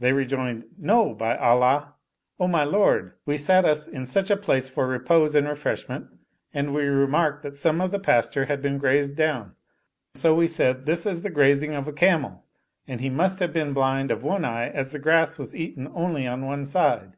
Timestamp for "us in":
3.64-4.06